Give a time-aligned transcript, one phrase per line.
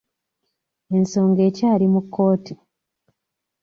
[0.95, 2.53] Ensongo ekyali mu kkooti.